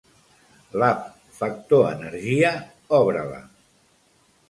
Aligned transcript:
L'app 0.83 1.03
Factor 1.41 1.85
Energia 1.91 2.57
obre-la. 3.05 3.43